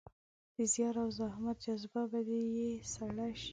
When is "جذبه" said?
1.65-2.01